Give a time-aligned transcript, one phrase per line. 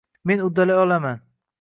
[0.25, 1.19] Men uddalay olaman